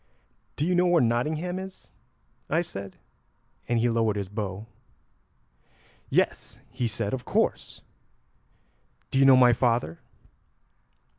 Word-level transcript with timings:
'Do 0.55 0.65
you 0.65 0.73
know 0.73 0.87
where 0.87 0.99
Nottingham 0.99 1.59
is?' 1.59 1.91
I 2.49 2.63
said, 2.63 2.97
and 3.69 3.77
he 3.77 3.87
lowered 3.87 4.15
his 4.15 4.29
bow. 4.29 4.65
'Yes,' 6.09 6.57
he 6.71 6.87
said, 6.87 7.13
'of 7.13 7.23
course. 7.23 7.83
Do 9.11 9.19
you 9.19 9.25
know 9.25 9.37
my 9.37 9.53
father?' 9.53 9.99